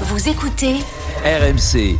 [0.00, 0.74] Vous écoutez
[1.24, 1.96] RMC.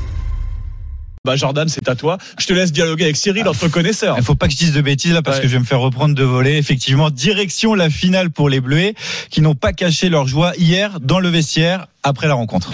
[1.24, 2.18] Bah Jordan, c'est à toi.
[2.38, 4.16] Je te laisse dialoguer avec Cyril entre connaisseurs.
[4.18, 5.42] Il faut pas que je dise de bêtises là parce Ouais.
[5.44, 6.56] que je vais me faire reprendre de voler.
[6.56, 8.94] Effectivement, direction la finale pour les Bleuets
[9.30, 12.72] qui n'ont pas caché leur joie hier dans le vestiaire après la rencontre.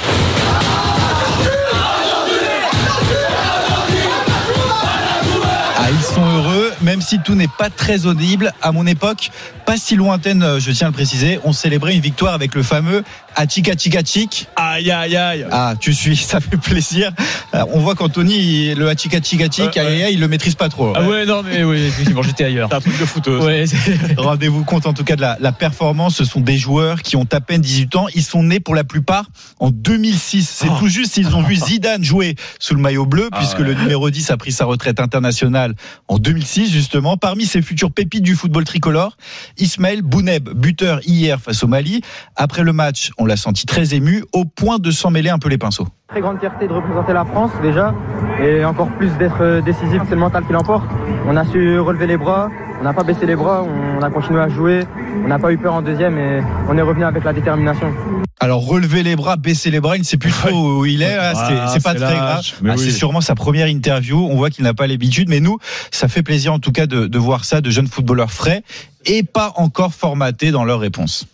[5.83, 8.53] Ah, ils sont heureux, même si tout n'est pas très audible.
[8.61, 9.31] À mon époque,
[9.65, 12.63] pas si lointaine, euh, je tiens à le préciser, on célébrait une victoire avec le
[12.63, 13.03] fameux
[13.49, 14.47] Chika Chik.
[14.57, 15.47] Aïe aïe aïe.
[15.51, 17.13] Ah, tu suis, ça fait plaisir.
[17.55, 20.55] Euh, On voit qu'Anthony, le Achika Chika Chik, Ouais, aïe, aïe, aïe, il le maîtrise
[20.55, 20.93] pas trop.
[20.95, 22.69] Ah ouais, non, mais oui, effectivement, j'étais ailleurs.
[22.71, 23.45] C'est un truc de footeuse.
[23.45, 26.17] Ouais, c'est- Rendez-vous compte en tout cas de la, la performance.
[26.17, 28.07] Ce sont des joueurs qui ont à peine 18 ans.
[28.15, 29.27] Ils sont nés pour la plupart
[29.59, 30.49] en 2006.
[30.49, 30.77] C'est Oh.
[30.79, 33.65] tout juste s'ils ont vu Zidane jouer sous le maillot bleu, Ah puisque ouais.
[33.65, 35.75] le numéro 10 a pris sa retraite internationale
[36.09, 37.17] en 2006 justement.
[37.17, 39.17] Parmi ces futurs pépites du football tricolore,
[39.59, 42.03] Ismaël Bouneb, buteur hier face au Mali.
[42.37, 45.51] Après le match, on l'a senti très ému, au point de s'en mêler un peu
[45.51, 45.87] les pinceaux.
[46.09, 47.95] Très grande fierté de représenter la France déjà
[48.43, 50.85] et encore plus d'être euh, décisif, c'est le mental qui l'emporte.
[51.27, 52.49] On a su relever les bras,
[52.81, 54.87] on n'a pas baissé les bras, on a continué à jouer,
[55.23, 57.93] on n'a pas eu peur en deuxième et on est revenu avec la détermination.
[58.41, 61.15] Alors relever les bras, baisser les bras, il ne sait plus trop où il est.
[61.15, 62.43] Ah, c'est pas c'est très grave.
[62.43, 62.79] Ah, oui.
[62.79, 64.17] C'est sûrement sa première interview.
[64.17, 65.59] On voit qu'il n'a pas l'habitude, mais nous,
[65.91, 68.63] ça fait plaisir en tout cas de, de voir ça, de jeunes footballeurs frais
[69.05, 71.27] et pas encore formatés dans leurs réponses.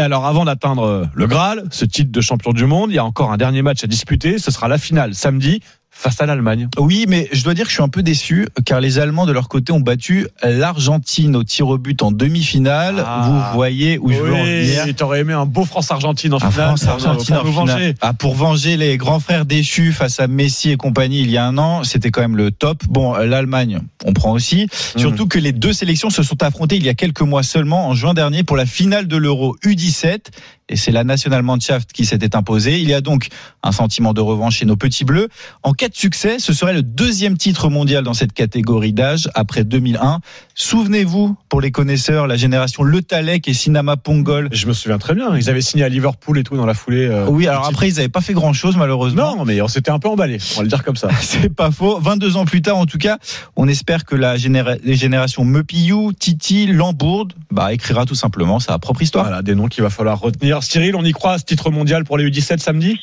[0.00, 3.04] Et alors, avant d'atteindre le Graal, ce titre de champion du monde, il y a
[3.04, 4.38] encore un dernier match à disputer.
[4.38, 5.60] Ce sera la finale samedi
[6.00, 6.68] face à l'Allemagne.
[6.78, 9.32] Oui, mais je dois dire que je suis un peu déçu car les Allemands de
[9.32, 13.04] leur côté ont battu l'Argentine au tir au but en demi-finale.
[13.06, 13.26] Ah.
[13.26, 14.82] Vous voyez où je veux en venir.
[14.86, 16.66] Oui, t'aurais aimé un beau France-Argentine en Un finale.
[16.68, 17.94] France-Argentine pour en finale.
[18.00, 21.44] Ah, pour venger les grands frères déchus face à Messi et compagnie il y a
[21.44, 22.82] un an, c'était quand même le top.
[22.88, 24.68] Bon, l'Allemagne, on prend aussi.
[24.96, 27.94] Surtout que les deux sélections se sont affrontées il y a quelques mois seulement, en
[27.94, 30.28] juin dernier, pour la finale de l'Euro U17.
[30.70, 32.78] Et c'est la Nationalmannschaft qui s'était imposée.
[32.80, 33.28] Il y a donc
[33.62, 35.28] un sentiment de revanche chez nos petits bleus.
[35.62, 39.64] En cas de succès, ce serait le deuxième titre mondial dans cette catégorie d'âge après
[39.64, 40.20] 2001.
[40.54, 44.48] Souvenez-vous, pour les connaisseurs, la génération Le Talec et Sinama Pongol.
[44.52, 45.34] Je me souviens très bien.
[45.36, 47.06] Ils avaient signé à Liverpool et tout dans la foulée.
[47.06, 49.36] euh, Oui, alors après, ils n'avaient pas fait grand-chose, malheureusement.
[49.36, 50.38] Non, mais on s'était un peu emballé.
[50.54, 51.08] On va le dire comme ça.
[51.20, 51.98] C'est pas faux.
[51.98, 53.18] 22 ans plus tard, en tout cas,
[53.56, 58.78] on espère que la généra- les générations Mepillou, Titi, Lambourde, bah, écrira tout simplement sa
[58.78, 59.24] propre histoire.
[59.24, 60.59] Voilà, des noms qu'il va falloir retenir.
[60.62, 63.00] Cyril, on y croit à ce titre mondial pour les U17 samedi?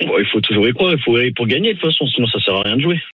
[0.00, 2.26] Il faut toujours y croire, il faut y aller pour gagner de toute façon, sinon
[2.26, 3.00] ça sert à rien de jouer.